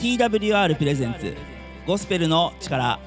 [0.00, 1.36] TWR プレゼンツ
[1.86, 2.98] ゴスペルの力。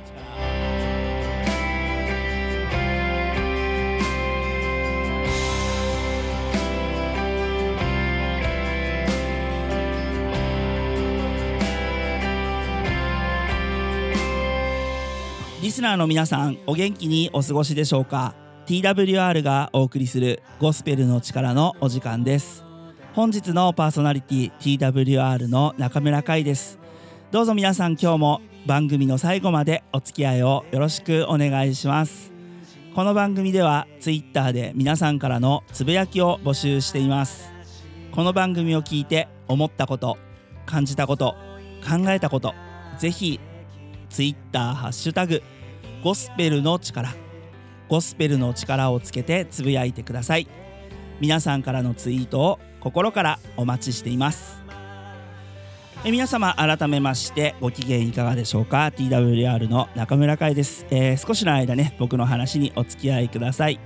[15.63, 18.35] リスナーの皆さんお元気にお過ごしでしょうか
[18.67, 22.63] ？TWR がお送りするゴスペルの力のお時間です。
[23.15, 26.82] 本日のパーソナリティ TWR の中村海です。
[27.33, 32.31] どうぞ皆さん今日も番組の最後までお付き合いをよろしくお願いします。
[32.93, 37.51] この番組では Twitter で皆さんからのつぶやきを募集しています。
[38.11, 40.19] この番組を聞いて思ったこと
[40.67, 41.33] 感じたこと
[41.81, 42.53] 考えたこと
[42.99, 43.39] ぜひ
[44.11, 45.41] Twitter ハッシュタグ
[46.03, 47.15] ゴスペルの力
[47.89, 50.47] ゴスペルの力をつけてつぶやいてください。
[51.19, 54.62] 皆さんからのツイートを心からお待ちしています。
[56.05, 63.79] え皆様改めましてご機嫌いかがでしょうか？TWR の中村海です、えー、少しの間ね僕の話にお付き合いください。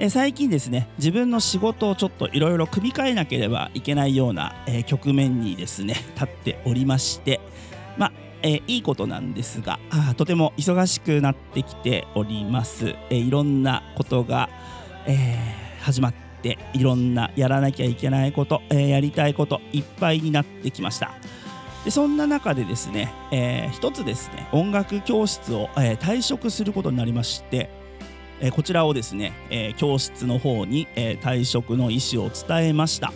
[0.00, 7.38] え最近ですね自分の仕事をちょっといろいろ組み替えなければいけないような、えー、局面にですね立っておりまして
[7.96, 9.78] まあえー、いいことなんですが
[10.16, 14.48] とても忙しくなってきております、えー、いろんなことが、
[15.06, 16.29] えー、始まって
[16.72, 21.12] いろんなやらなきゃいけないこと、えやりたいこといっぱいになってきました。
[21.84, 27.70] でそんな中でですね、えー、一つですね音楽教室を、え退職することになりまして
[28.40, 33.12] えこちらをですね、え教室の方に、え退職の意思を伝えました。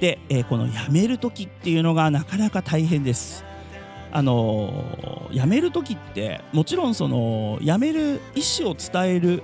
[0.00, 3.44] で、えこの辞める時っていうのがなかなか大変です。
[4.14, 9.42] あの辞める時ってもちろんその辞める意思を伝える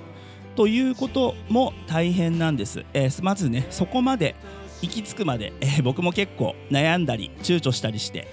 [0.58, 4.34] ということも大変なんです、えー、まずねそこまで
[4.82, 8.26] 行き着くまで、えー、僕も結構悩んだり躊躇したりして、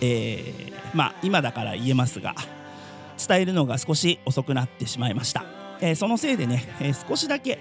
[0.00, 2.36] えー、まあ今だから言えますが
[3.18, 5.44] 伝えるのが少し遅くなってしまいました、
[5.80, 7.58] えそのせいでね、え少しだけ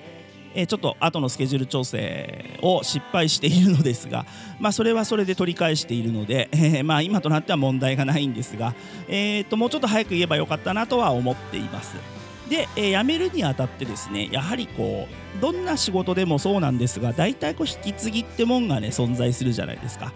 [0.53, 4.27] えちょっと後のスケジュール調整を失敗しているのですが、
[4.59, 8.75] まあ、それはそれで取り返しているので、え、まあ今となっては問題がないんですが、
[9.07, 12.20] えー、ともうちょっと早く言えばよかったなとは思っています。
[12.51, 15.07] で、えー、辞めるにあたってですねやはりこ
[15.37, 20.11] うどんな仕事でもそうなんですが大体こう引き継ぎってもんがね存在するじゃないですか。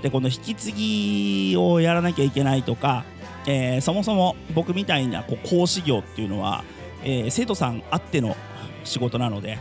[0.00, 3.04] でこの引き継ぎをやらなきゃいけないとか、
[3.46, 6.62] えー、そもそも僕みたいなこう講師業っていうのは、
[7.02, 8.36] えー、生徒さんあっての
[8.84, 9.58] 仕事なので、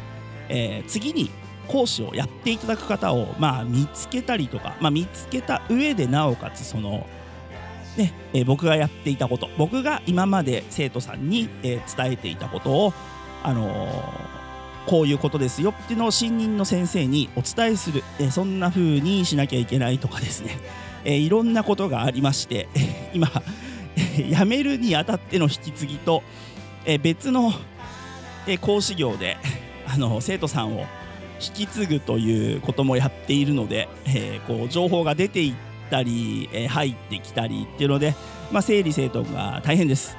[0.49, 1.31] え、次に
[1.67, 7.07] 講師をやっていただく方を、まあ、見つけたりとか、まあ、見つけた上でなおかつその、
[7.97, 12.93] ねえー、僕がやっていたこと僕が今まで生徒さんに、えー、伝えていたことを、
[13.43, 20.57] あのー、こういうことですよっていうのを新任の先生にお伝えする、えー、そんな風にしなきゃいけないとかですね、
[21.05, 22.67] えー、いろんなことがありまして
[23.13, 23.29] 今
[24.17, 26.23] 辞めるにあたっての引き継ぎと、
[26.85, 27.53] えー、別の、
[28.47, 29.37] えー、講師業で
[29.87, 30.85] あの生徒さんを
[31.39, 38.15] 引き継ぐということもやっているので、えー、こう情報が出ていってたり、えー、入ってきたりっていうので、
[38.51, 40.17] まあ、整理整頓が大変です。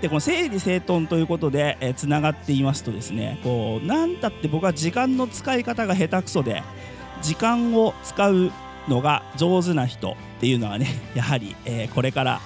[0.00, 6.62] でこの整理整頓ということでつな、えー、がっていますとですねこう何たって僕は時間の使い方が下手くそで
[7.22, 8.50] 時間を使う
[8.88, 12.40] のが上手な人っていうのはね やはり、えー、これから、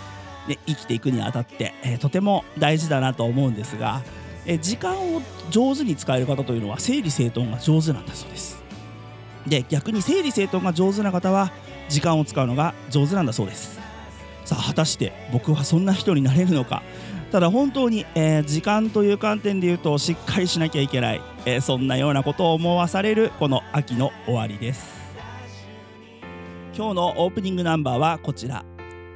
[0.47, 4.03] ね、生きていくにあたって、えー、とても大事だなと思うんですが
[4.47, 8.63] え時間を上手に使える方というのは整理整頓が上手なんだそうです
[9.47, 11.51] で逆に整理整頓が上手な方は
[11.89, 13.79] 時間を使うのが上手なんだそうです。
[14.45, 16.83] さあ果たして僕はそんな人になれるのか？
[17.33, 24.99] ただ本当に、えー、時間という観点で言うとしっかりしなきゃいけない、えー、そんなようなことを思わされるこの秋の終わりです。
[26.75, 28.65] 今日のオープニングナンバーはこちら。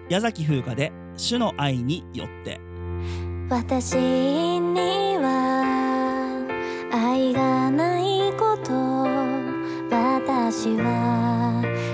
[0.09, 2.61] 矢崎風花で「主の愛によって」
[3.49, 6.45] 私には
[6.93, 8.73] 愛がないこと
[9.91, 11.52] 私は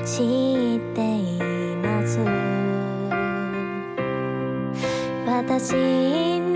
[0.08, 2.18] 知っています。
[5.26, 6.47] 私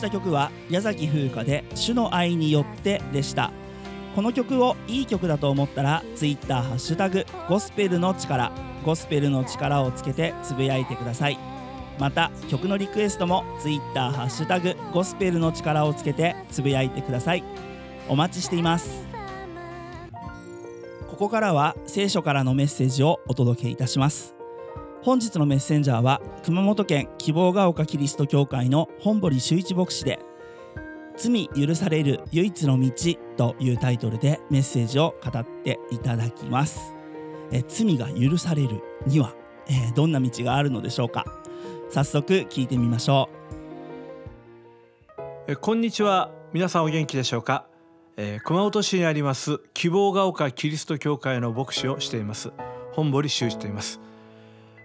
[0.00, 3.52] した曲は矢崎風花で主の愛によってでした。
[4.16, 8.50] この曲をいい曲だと思ったら Twitter ハッシュタグゴスペルの力
[8.82, 11.38] ゴスペルの力をつけてつぶやいてください。
[11.98, 17.44] また曲のリクエストも Twitter ハッシュタグゴスペルの力をつけてつぶやいてください。
[18.08, 19.06] お待ちしています。
[21.10, 24.39] ここからは聖書からのメッセージをお届けいたします。
[25.02, 30.18] 本日のメッセンジャーは熊本県希望が丘キリスト教会の本堀修一牧師で
[31.16, 32.90] 罪許される唯一の道
[33.36, 36.94] というタイトルでメッセージを語っていただきます。
[37.52, 39.34] え罪が許されるには、
[39.68, 41.24] えーどんな道があるのでしょうか。
[41.90, 43.28] 早速聞いてみましょ
[45.46, 45.52] う。
[45.52, 46.30] えこんにちは。
[46.52, 47.66] 皆さんお元気でしょうか、
[48.16, 52.52] えー熊本市にあります希望が丘キリスト教会の牧師をしています。
[52.92, 54.00] 本堀修一と言います、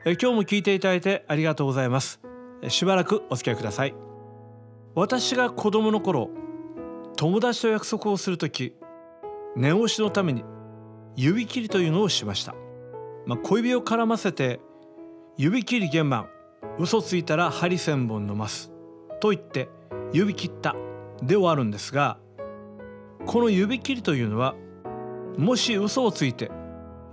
[0.08, 2.22] え今日も聞いていただいてありがとうございます、
[2.62, 3.96] えしばらくお付き合いください。
[4.94, 6.30] 私が子供の頃
[7.18, 8.76] 友達と約束をするとき
[9.56, 10.46] 念押しのために
[11.16, 12.54] 指切りというのをしました、
[13.26, 14.60] まあ、小指を絡ませて
[15.38, 16.30] 指切り玄満
[16.78, 18.72] 嘘ついたら針千本飲ます。
[19.20, 19.70] と言って
[20.14, 20.76] 指切った。
[21.24, 22.20] で終わるんですが
[23.26, 24.54] この指切りというのは
[25.36, 26.52] もし嘘をついて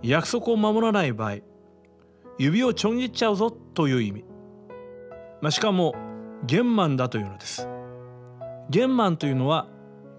[0.03, 1.52] 約束を守らない場合
[2.43, 4.25] 指をちょん切っちゃうぞという意味、
[5.41, 5.95] まあ、しかも
[6.45, 7.69] 玄満だというのです。
[8.69, 9.69] 玄満というのは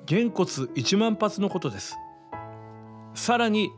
[0.05, 1.97] 玄骨1万発のことです。
[3.13, 3.71] さらに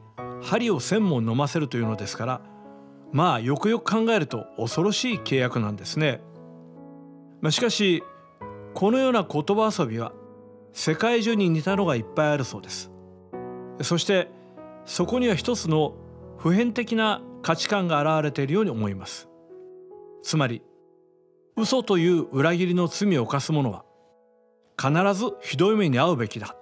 [0.43, 2.41] 針を1000本飲ませるというのですから
[3.11, 6.21] まあよくよく考えると恐ろしい契約なんですね、
[7.41, 8.03] まあ、しかし
[8.75, 10.13] このような言葉遊びは
[10.71, 12.91] 世界中に似たのがいっぱいあるそうです。
[13.81, 14.29] そして
[14.85, 15.95] そこには一つの
[16.37, 19.29] 普遍的な価値観が現れているように思います。
[20.23, 20.63] つまり
[21.55, 23.85] 嘘という裏切りの罪を犯す者は
[24.81, 26.55] 必ずひどい目に遭うべきだ。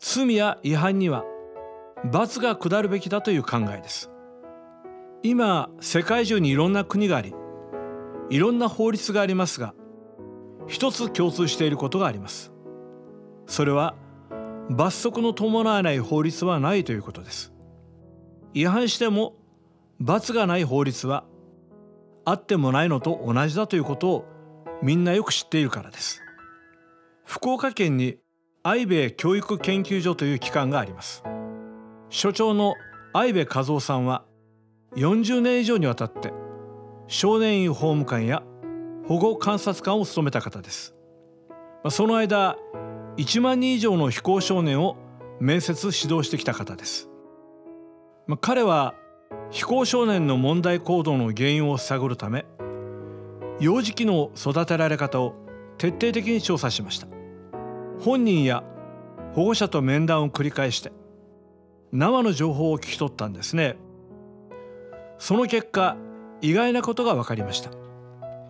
[0.00, 1.24] 罪や違反には
[2.12, 4.10] 罰が下るべきだという考えです。
[5.22, 7.34] 今世界中にいろんな国があり
[8.28, 9.74] いろんな法律がありますが
[10.66, 12.52] 一つ共通していることがあります。
[13.46, 13.94] それは
[14.68, 17.54] 罰則の伴わない法律はないということです。
[18.52, 19.36] 違反しても
[20.00, 21.24] 罰がない法律は
[22.24, 24.24] あってもないのと同じだということを
[24.82, 26.22] みんなよく知っているからです。
[27.24, 28.18] 福岡県に
[28.62, 31.22] 愛兵衛教育研究所という機関があります。
[32.08, 32.74] 所長の
[33.12, 34.24] 愛兵衛和夫さんは
[34.96, 36.32] 40年以上にわたって
[37.06, 38.42] 少年院法務官や
[39.06, 40.94] 保護観察官を務めた方です。
[41.90, 42.56] その間
[43.16, 44.96] 1万人以上の非行少年を
[45.40, 47.10] 面接指導してきた方です。
[48.40, 48.94] 彼は
[49.54, 52.44] 非行少年の問題行動の原因を探るため
[53.60, 55.36] 幼児期の育てられ方を
[55.78, 57.06] 徹底的に調査しました。
[58.00, 58.64] 本人や
[59.34, 60.90] 保護者と面談を繰り返して
[61.92, 63.76] 生の情報を聞き取ったんですね。
[65.18, 65.96] その結果
[66.40, 67.70] 意外なことが分かりました。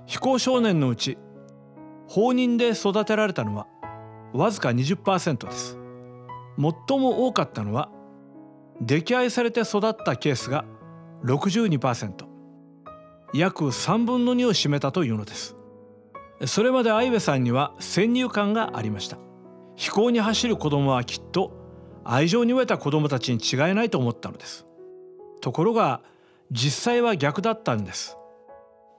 [0.07, 1.19] 非行少年のうち
[2.09, 3.67] 放任で育てられたのは
[4.33, 5.79] わずか20%です。
[6.57, 7.91] 最も多かったのは
[8.83, 10.65] 溺愛されて育ったケースが
[11.25, 12.27] 62%
[13.33, 15.57] 約3分の2を占めたというのです。
[16.45, 19.17] それまで相部さんには先入観がありました。
[19.75, 21.53] 飛行に走る子供はきっと
[22.05, 24.67] 愛情に飢えた子供たちに違いないと思ったのです。
[25.41, 26.03] ところが
[26.53, 28.19] 実際は逆だったんです。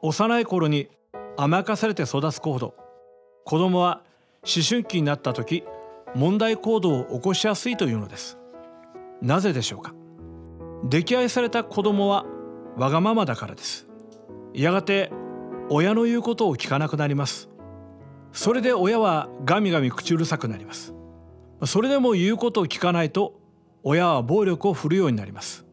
[0.02, 0.90] 幼い頃に
[1.38, 2.74] 甘やかされて育つ子ほど
[3.46, 4.02] 子供は
[4.42, 5.64] 思春期になった時
[6.16, 8.40] 問題行動を起こしやすいというのです。
[9.22, 9.94] なぜでしょうか？
[10.84, 12.26] 溺愛された子供は
[12.78, 13.88] わがままだからです。
[14.54, 15.12] やがて
[15.70, 17.50] 親の言うことを聞かなくなります。
[18.32, 20.94] それで親はガミガミ口うるさくなります。
[21.66, 23.40] それでも言うことを聞かないと
[23.84, 25.66] 親は暴力を振るようになります。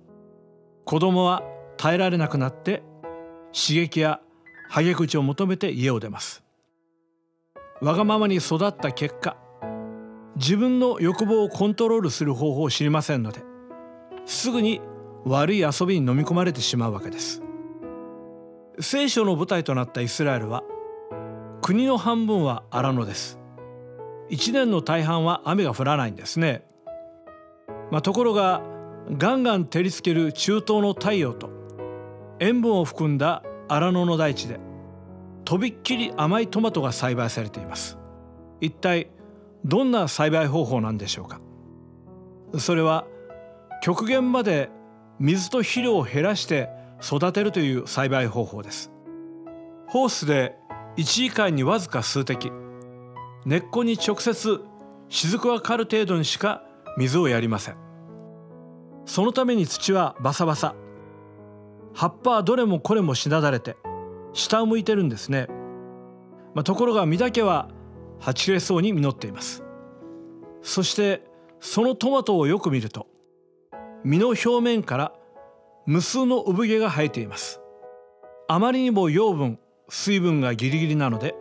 [0.84, 1.42] 子供は
[1.76, 2.82] 耐えられなくなって
[3.52, 4.20] 刺激や
[4.70, 6.42] 励口を求めて家を出ます。
[7.82, 9.36] わがままに育った結果
[10.36, 13.42] 自分の欲望をコントロールする方法を知りませんので
[14.24, 14.80] すぐに
[15.24, 17.42] 悪い遊びに飲み込まれてしまうわけです。
[18.80, 20.62] 聖書の舞台となったイスラエルは
[21.60, 23.38] 国の半分は荒野です。
[24.28, 26.64] 一年の大半は雨が降らないんですね、
[27.90, 28.62] まあ、ところが
[29.18, 31.50] ガンガン照りつける中東の太陽と
[32.40, 34.58] 塩分を含んだ荒野の大地で
[35.44, 37.98] とびっきり甘いトマトが栽培されています。
[38.60, 39.10] 一体
[39.64, 41.40] どんな栽培方法なんでしょうか。
[42.58, 43.06] それは
[43.82, 44.70] 極限まで
[45.22, 46.68] 水と肥料を減らして
[47.00, 48.90] 育てるという栽培方法です。
[49.86, 50.56] ホースで
[50.96, 52.50] 1時間にわずか数滴。
[53.44, 54.60] 根っこに直接
[55.08, 56.64] 雫がかかる程度にしか
[56.98, 57.76] 水をやりません。
[59.06, 60.74] そのために土はバサバサ。
[61.94, 63.76] 葉っぱはどれもこれもしなだれて
[64.32, 65.46] 下を向いてるんですね、
[66.52, 67.68] まあ、ところが実だけは
[68.18, 69.62] はち切れそうに実っています。
[70.62, 71.22] そして
[71.60, 73.11] そのトマトをよく見ると
[74.04, 75.12] 実の表面から
[75.86, 77.60] 無数の産毛が生えています。
[78.48, 81.34] あまりにも養分水分がギリギリなので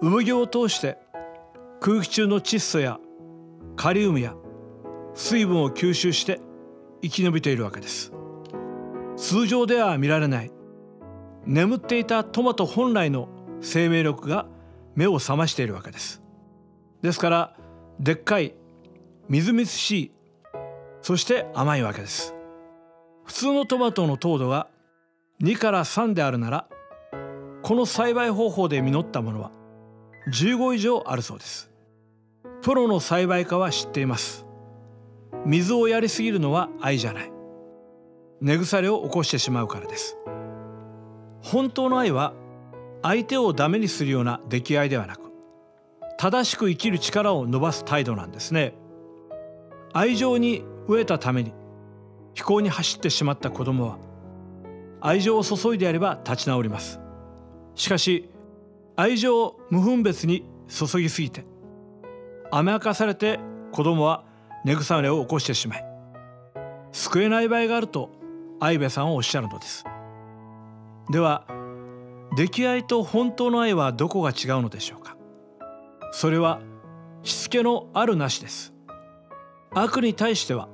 [0.00, 0.98] 産毛を通して
[1.80, 2.98] 空気中の窒素や
[3.76, 4.34] カリウムや
[5.14, 6.40] 水分を吸収して
[7.02, 8.12] 生き延びているわけです。
[9.16, 10.52] 通常では見られない
[11.44, 13.28] 眠っていたトマト本来の
[13.60, 14.46] 生命力が
[14.94, 16.22] 目を覚ましているわけです。
[17.02, 17.56] ですから
[18.00, 18.54] でっかい
[19.28, 20.12] みずみずしい
[21.02, 22.34] そして甘いわけです。
[23.24, 24.68] 普通のトマトの糖度が
[25.42, 26.68] 2から3であるなら
[27.62, 29.50] この栽培方法で実ったものは
[30.32, 31.70] 15以上あるそうです。
[32.62, 34.46] プロの栽培家は知っています。
[35.44, 37.32] 水をやりすぎるのは愛じゃない。
[38.40, 40.16] 根腐れを起こしてしまうからです。
[41.42, 42.34] 本当の愛は
[43.02, 45.28] 相手をダメにするような出来合いではなく
[46.18, 48.74] 正しく生きる力を伸ばす態度なんですね。
[49.92, 51.52] 愛情に飢えたために
[52.34, 53.98] 飛行に走ってしまった子供は
[55.00, 56.98] 愛情を注いでやれば立ち直ります。
[57.74, 58.30] しかし
[58.96, 61.44] 愛情を無分別に注ぎすぎて
[62.50, 63.38] 甘やかされて
[63.70, 64.24] 子供は
[64.64, 65.84] 根腐れを起こしてしまい
[66.90, 68.10] 救えない場合があると
[68.58, 69.84] 愛部さんはおっしゃるのです。
[71.10, 71.46] では
[72.36, 75.16] 出来合いと本当の愛はどこが違うのでしょうか。
[76.12, 76.60] それは
[77.22, 78.72] しつけのあるなしです。
[79.70, 80.68] 悪に対しては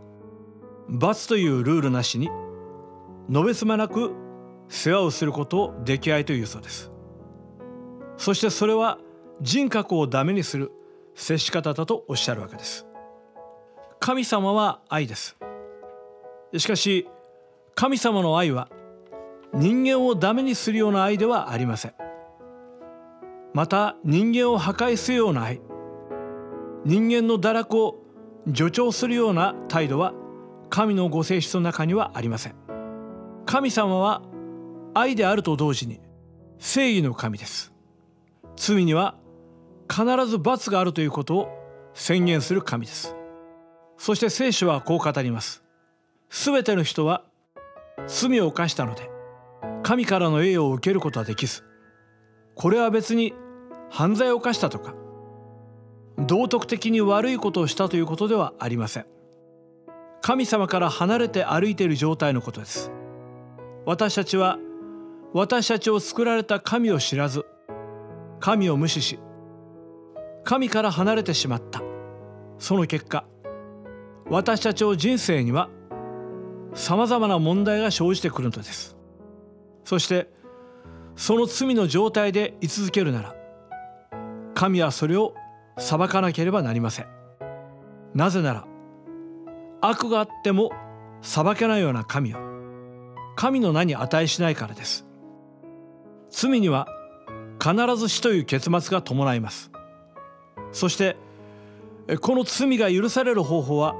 [0.88, 2.30] 罰というルールなしに
[3.28, 4.12] のべつまなく
[4.68, 6.90] 世話をすることを出来合いというそうです。
[8.16, 8.98] そしてそれは
[9.40, 10.72] 人格をダメにする
[11.14, 12.86] 接し方だとおっしゃるわけです。
[14.00, 15.36] 神様は愛です。
[16.56, 17.08] しかし
[17.74, 18.68] 神様の愛は
[19.52, 21.94] 人間をダメにするような愛ではありません。
[23.52, 25.60] また人間を破壊するような愛
[26.84, 28.02] 人間の堕落を
[28.52, 30.12] 助長するような態度は
[30.74, 32.56] 神のご性質の中にはありません。
[33.46, 34.22] 神様は
[34.92, 36.00] 愛であると同時に
[36.58, 37.72] 正義の神です。
[38.56, 39.14] 罪には
[39.88, 41.48] 必ず罰があるということを
[41.94, 43.14] 宣言する神です。
[43.98, 45.62] そして聖書はこう語ります。
[46.28, 47.22] すべての人は
[48.08, 49.08] 罪を犯したので
[49.84, 51.62] 神からの栄誉を受けることはできず
[52.56, 53.32] これは別に
[53.90, 54.96] 犯罪を犯したとか
[56.18, 59.13] 道徳的に悪いことをしたということではありません。
[60.26, 62.90] 神様から離れて歩いている状態のことです。
[63.84, 64.58] 私たちは
[65.34, 67.44] 私たちを作られた神を知らず
[68.40, 69.20] 神を無視し
[70.42, 71.82] 神から離れてしまった。
[72.58, 73.26] その結果
[74.30, 75.68] 私たちの人生には
[76.72, 78.96] さまざまな問題が生じてくるのです。
[79.84, 80.30] そして
[81.16, 83.34] その罪の状態で居続けるなら
[84.54, 85.34] 神はそれを
[85.76, 87.08] 裁かなければなりません。
[88.14, 88.73] なぜなら
[89.86, 90.72] 悪があっても
[91.20, 92.40] 裁けないような神は
[93.36, 95.04] 神の名に値しないからです。
[96.30, 96.88] 罪には
[97.62, 99.70] 必ず死という結末が伴います。
[100.72, 101.16] そして
[102.20, 103.94] この罪が許される方法は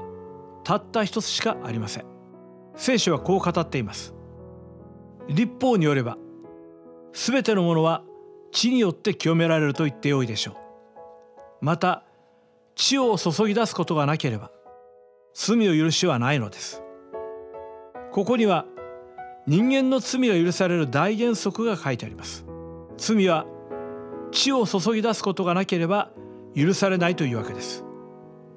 [0.63, 2.05] たった一つしかありません。
[2.75, 4.15] 聖書はこう語っています。
[5.27, 6.17] 立法によれば
[7.13, 8.03] 全てのものは
[8.51, 10.53] 地によって清められると言ってよいでしょ
[11.61, 11.65] う。
[11.65, 12.03] また
[12.73, 14.49] 血を注ぎ出すことがなければ
[15.37, 16.81] 罪を許しはないのです。
[18.13, 18.65] ここには
[19.45, 22.45] 人間の罪が許される大原則が書いてあります。
[22.97, 23.45] 罪は
[24.31, 26.09] 血を注ぎ出すことがなければ
[26.55, 27.83] 許されないというわけです。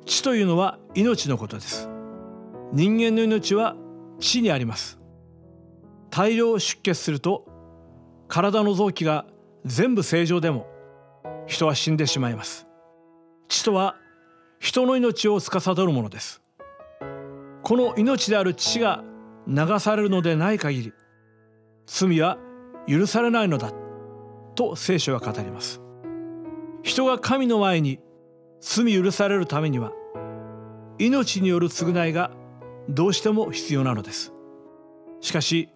[0.06, 1.88] 血というのは命のことです。
[2.72, 3.74] 人間の命は
[4.20, 4.98] 血にあります。
[6.10, 7.44] 大量出血すると
[8.28, 9.26] 体の臓器が
[9.64, 10.68] 全部正常でも
[11.48, 12.66] 人は死んでしまいます。
[13.48, 13.96] 血とは
[14.60, 16.40] 人の命を司るものです。
[17.68, 19.04] この命である血が
[19.46, 20.94] 流されるのでない限り
[21.84, 22.38] 罪は
[22.86, 23.74] 許されないのだ
[24.54, 25.82] と聖書は語ります。
[26.82, 28.00] 人が神の前に
[28.62, 29.92] 罪許されるためには
[30.98, 32.30] 命による償いが
[32.88, 34.32] どうしても必要なのです。
[35.20, 35.68] しかし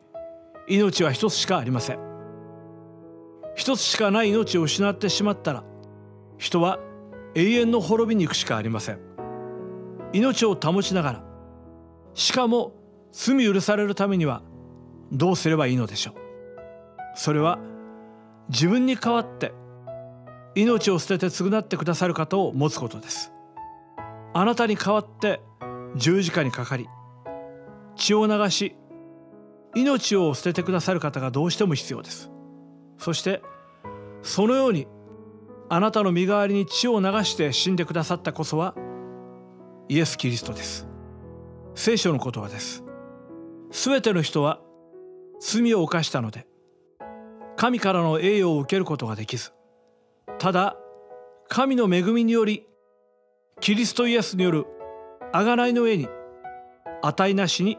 [0.68, 1.98] 命は一つしかありません。
[3.54, 5.62] 一つしかない命を失ってしまったら
[6.38, 6.78] 人は
[7.34, 8.98] 永遠の滅びに行くしかありません。
[10.14, 11.31] 命を保ちながら
[12.14, 12.72] しかも
[13.12, 14.42] 罪許されるためには
[15.10, 16.14] どうすればいいのでしょう？
[17.14, 17.58] それは
[18.48, 19.52] 自分に代わって
[20.54, 23.32] 命を捨てて償ってくださる方を持つことです。
[24.34, 25.40] あなたに代わって
[25.96, 26.88] 十字架にかかり
[27.96, 28.76] 血を流し
[29.74, 32.30] 命を捨ててくださる方がどうしても必要です。
[32.98, 33.42] そして
[34.22, 34.86] そのように
[35.68, 38.74] あなたの身代わりに血を流して死んでくださったこそは
[39.88, 40.88] イエス・キリストです。
[41.74, 42.84] 聖書の言葉です。
[43.70, 44.60] すべての人は
[45.40, 46.46] 罪を犯したので
[47.56, 49.52] 神からの栄誉を受けることができず
[50.38, 50.76] ただ
[51.48, 52.66] 神の恵みにより
[53.60, 54.66] キリストイエスによる
[55.32, 56.08] 贖いの上に
[57.02, 57.78] 値なしに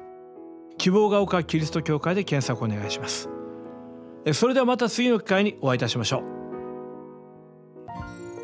[0.78, 3.30] 希望が丘キリスト教会で検索お願いします。
[4.34, 6.24] それではまた次の機会にお会いいたしましょう。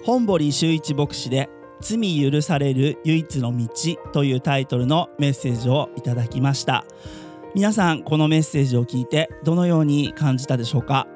[0.06, 1.50] 本堀修一牧師で
[1.82, 3.68] 罪許される唯一の道
[4.14, 6.86] というタイトルのメッセージをいただきました。
[7.54, 11.08] 皆さんこのメッセージを聞いてどのように感じたでしょうか？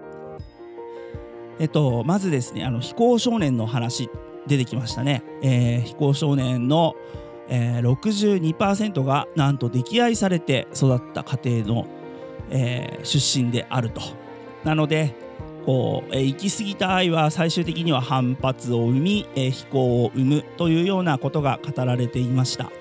[1.60, 4.10] えっとまずですねあの非行少年の話
[4.48, 6.96] 出てきましたね、えー、非行少年の、
[7.50, 11.88] えー、62%がなんと溺愛されて育った家庭の、
[12.50, 14.02] えー、出身であると。
[14.64, 15.16] なので
[15.66, 22.72] こう、えー、行き過ぎた愛は最終的には反発を生み、えー、非行を生むというようなことが語られていました。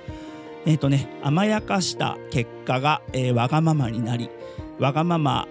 [0.66, 4.30] えっ、ー、とね甘やかした結果が、えー、わがままになり
[4.78, 5.48] わがまま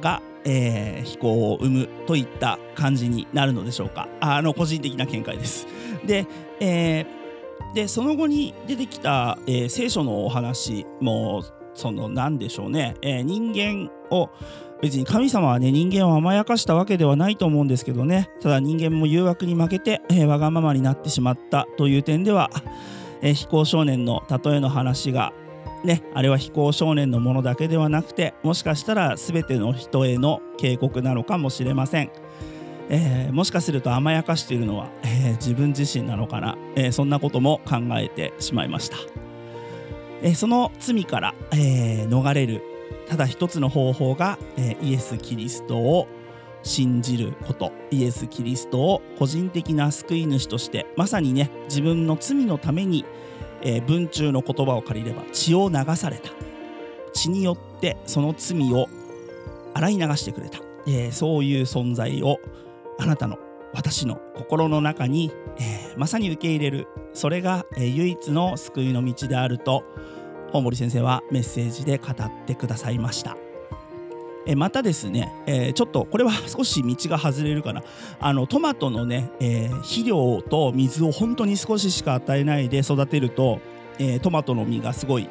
[0.00, 4.08] がえー、飛行を生むといった感じになるのでしょうか。
[4.20, 5.66] あの個人的な見解です。
[6.04, 6.26] で,、
[6.60, 7.06] えー、
[7.74, 11.42] でその後に出てきた、えー、聖書のお話も
[11.74, 14.30] その何でしょうね、えー、人間を
[14.82, 18.30] 別に神様はね人間を甘やかしたわけではないと思うんですけどね。
[18.40, 22.50] ただ人間も誘惑に負けて、えー、わがままになってしまったという点では、
[23.20, 25.32] えー、非行少年の例えの話が
[25.84, 32.10] ね、あれは非行少年のものだけではなくてもしかしたら全ての人への警告なのかもしれません、
[32.90, 38.96] えー、もしかすると甘やかしているのは、えー、自分自身なのかな、えー、そんなことも考えてしまいました、
[40.22, 42.62] えその罪から、え逃れる
[43.08, 46.08] ただ一つの方法が、えイエス・キリストを
[46.62, 47.72] 信じること。
[47.90, 53.06] イエス・キリストを個人的な救い主としてまさにね自分の罪のために
[53.62, 56.30] え、文中の言葉を借りれば血を流された。
[57.12, 58.86] 血によってその罪を
[59.74, 62.38] 洗い流してくれた、え、そういう存在を
[63.00, 63.38] あなたの
[63.72, 69.84] 私の心の中に、えー、まさに受け入れるそれが、えー、唯一の救いの道であると
[70.52, 72.14] 本森先生はメッセージで語っ
[72.46, 73.36] てくださいました。
[74.46, 77.82] えまたですね、えー、ちょっとこれは少し道が外れるかな
[78.18, 83.60] あのトマトのね、えー、肥料と水を本当に少ししか与えないで育てると、
[83.98, 85.28] え、トマトの実がすごい、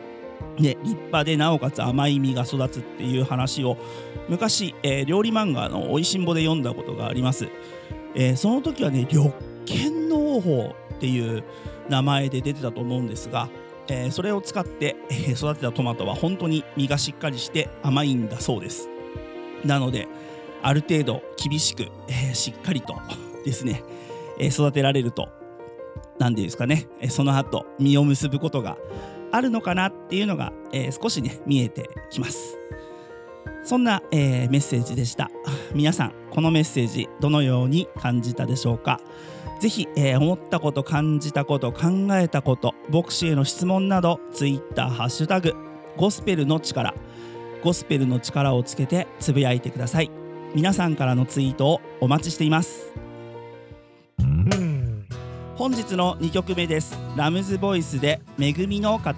[0.58, 3.78] ね、立派でなおかつ甘い実が育つっていう話を
[4.28, 7.48] 昔、え料理漫画の「おいしんぼ」で読んだことがあります、
[8.16, 9.32] えその時はね緑
[9.66, 11.44] 犬の王法っていう
[11.88, 13.50] 名前で出てたと思うんですが
[13.92, 18.88] えー、それを使って、え、育てたトマトは本当に実がしっかりして甘いんだそうです。
[19.66, 20.08] なので
[20.62, 22.96] ある程度厳しく、え、しっかりと
[23.44, 23.84] ですね、
[24.38, 25.30] え、育てられると
[26.20, 28.78] 何て言うんですかねえその後実を結ぶことが
[29.32, 32.58] あるのかなっていうのが、えー少しね見えてきます。
[33.64, 35.30] そんな、えーメッセージでした。
[35.74, 39.00] 皆さんこのメッセージどのように感じたでしょうか？
[39.60, 45.54] ぜひ、えー思ったこと感じたこと考えたこと牧師への質問などツイッターハッシュタグ
[45.98, 46.94] ゴスペルの力
[47.62, 50.10] ゴスペルの力をつけてつぶやいてください。
[50.56, 52.94] 皆さんからのツイートをお待ちしています。
[55.60, 56.98] 本日の2曲目です。
[57.18, 59.14] ラムズボイスで恵みの塊。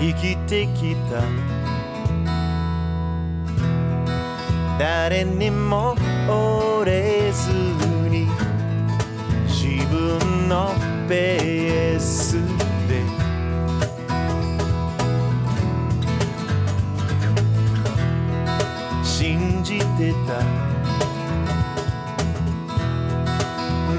[0.00, 1.20] 生きてきた。
[4.78, 5.94] 誰にも。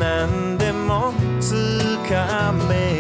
[0.10, 1.54] 何でもつ
[2.10, 2.99] かめ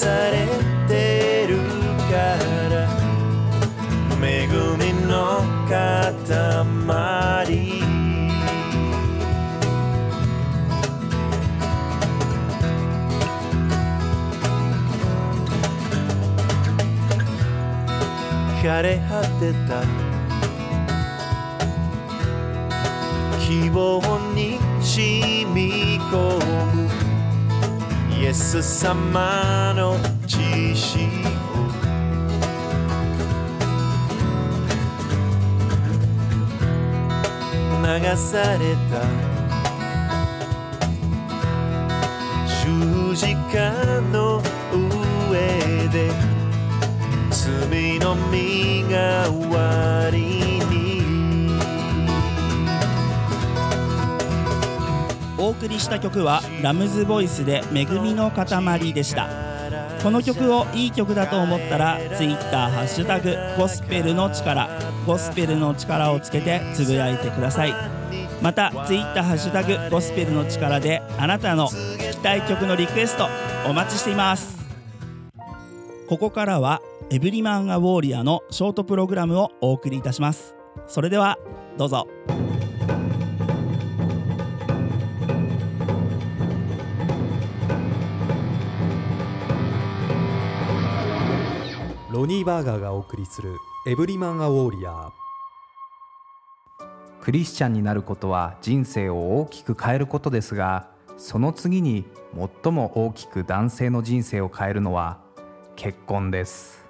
[0.00, 0.48] され
[0.88, 1.58] てる
[2.10, 2.14] か
[2.72, 2.88] ら。
[4.26, 6.00] 恵みの塊。
[18.62, 19.84] 枯れ果てた。
[23.38, 24.00] 希望
[24.34, 26.14] に染み込
[26.74, 26.99] む。
[28.30, 30.36] イエス様の知
[30.76, 31.00] 識
[37.66, 39.02] を流された。
[42.62, 44.40] 十字架の
[45.30, 46.12] 上で
[47.32, 50.39] 罪の身代わり
[55.40, 59.26] お送りした曲はラムズボイスで恵みの塊でした。
[60.02, 64.68] この曲をいい曲だと思ったら Twitter ハッシュタグゴスペルの力
[65.06, 67.74] ゴスペルの力をつけてつぶやいてください。
[68.42, 71.74] また Twitter ハッシュタグゴスペルの力であなたの聴
[72.10, 73.26] きたい曲のリクエスト
[73.66, 74.58] お待ちしています。
[76.08, 80.54] ここからはエブリマン・ア・ウォーリアのショートプログラムをお送りいたします。
[80.86, 81.38] それでは
[81.78, 82.06] どうぞ。
[92.20, 93.56] ロニー・バーガーがお送りする
[93.88, 95.10] 「エブリマン・ア・ウォーリアー」
[97.22, 102.04] クリスチャンになることは人生を大きく変えることですがその次に
[102.62, 105.16] 最も大きく男性の人生を変えるのは
[105.76, 106.84] 結婚です。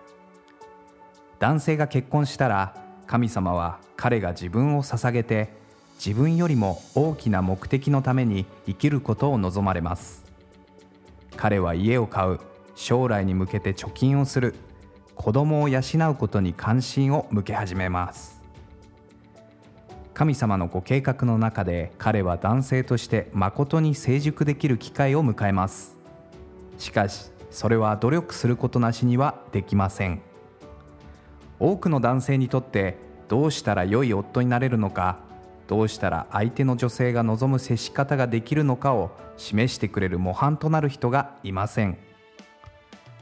[1.38, 2.74] 男性が結婚したら
[3.06, 5.52] 神様は彼が自分を捧げて
[6.04, 10.24] 自分よりも大きな目的のために生きることを望まれます。
[11.36, 12.40] 彼は家を買う
[12.74, 14.56] 将来に向けて貯金をする
[15.20, 15.80] 子供を養
[16.10, 18.40] うことに関心を向け始めます。
[20.14, 25.98] 神様のご計画の中で彼は男性として誠に成熟できる機会を迎えます。
[26.78, 30.22] しかしそれは努力することなしにはできません。
[31.58, 32.96] 多くの男性にとって
[33.28, 35.18] どうしたら良い夫になれるのか
[35.68, 41.98] どうしたら相手の女性が望む接し方ができるのかを示してくれる模範となる人がいません。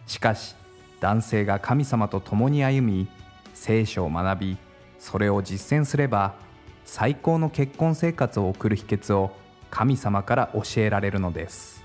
[0.06, 0.54] しかし
[1.00, 3.08] 男性が神様と共に歩み
[3.54, 4.56] 聖書を学び
[4.98, 6.34] それを実践すれば
[6.84, 9.30] 最高の結婚生活を送る秘訣を
[9.70, 11.84] 神様から教えられるのです。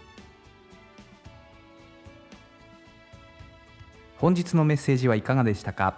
[4.18, 5.98] 本日のメッセージはいかがでしたか？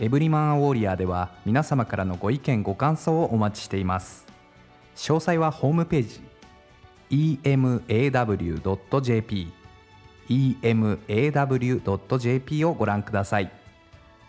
[0.00, 4.26] エブリマンウォーリアーでは皆様からのご意見ご感想をお待ちしています。
[4.96, 6.20] 詳細はホームページ
[7.44, 9.52] emaw.jp
[10.62, 13.50] emaw.jp をご覧ください。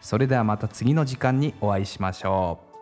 [0.02, 2.74] それではまた次の時間にお会いしましょう。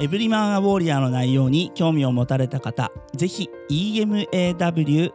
[0.00, 5.14] エブリマン・ア・ウォーリアーの内容に興味を持たれた方ぜひ emaw.jp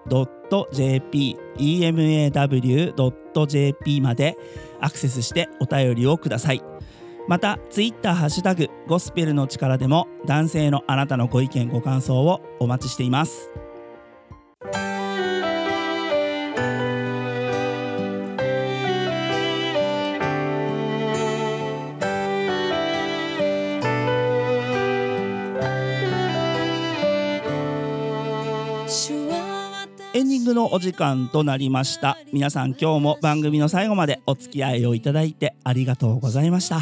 [1.58, 2.42] emaw.jp
[4.02, 4.36] まで
[4.82, 6.64] アクセスしてお便りをください。
[7.28, 13.52] またツイッターハッシュタグゴスペルの力でも男性のあなたのご意見ご感想をお待ちしています。
[30.20, 32.18] エンディングのお時間となりました。
[32.34, 36.82] 皆さん今日も番組の最後までお付き合いをいただいてありがとうございました。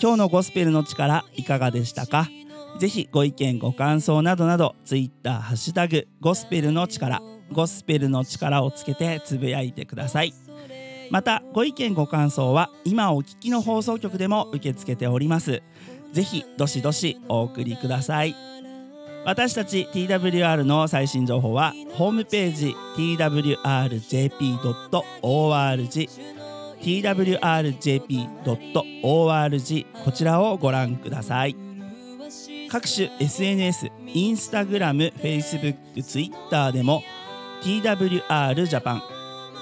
[0.00, 2.30] 今日のゴスペルの力いかがでしたか？
[2.78, 7.20] ぜひご意見ご感想などなどツイッターハッシュタグゴスペルの力
[7.52, 10.32] ゴスペルの力をつけてつぶやいてください。
[11.10, 15.62] またご意見ご感想は今お聞きの放送局でも受け付けております。
[16.12, 18.34] ぜひどしどしお送りください。
[19.24, 23.62] 私たち TWR の最新情報はホームページ twrjp.org
[26.82, 28.44] twrjp.org
[30.04, 31.54] こちらをご覧ください。
[32.68, 37.02] 各種 SNS インスタグラム、Facebook、Twitter でも
[37.62, 39.02] TWR ジャパン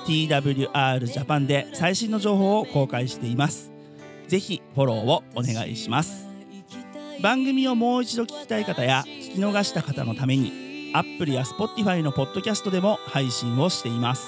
[0.06, 3.70] TWR ジャパンで最新の情報を公開しています。
[4.28, 6.29] ぜひフォローをお願いします。
[7.22, 14.26] 番組をもう一度聞きたい方や聞き逃した方のために Apple や Spotify のポッドキャストでも配信をしています。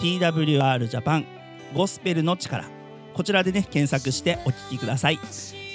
[0.00, 1.26] TWR ジャパン
[1.74, 2.66] ゴスペルの力。
[3.14, 5.18] こちらでね検索してお聞きください。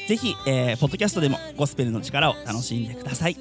[0.08, 3.38] ぜひ、えー、ポッドキャストでもゴスペルの力を楽しんでください。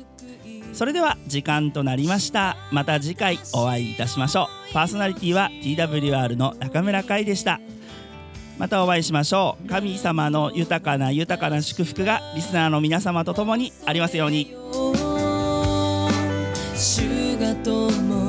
[0.72, 2.56] それでは時間となりました。
[2.72, 4.72] また次回お会いいたしましょう。
[4.72, 7.60] パーソナリティは TWR の中村海でした。
[8.58, 9.68] またお会いしましょう。
[9.68, 14.54] 神様の豊かな豊かな祝福がリスナーの皆様と共にありますように。
[16.74, 18.27] 主が共